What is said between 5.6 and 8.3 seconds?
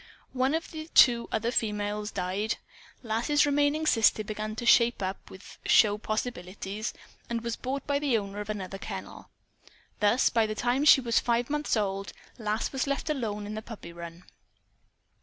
show possibilities, and was bought by the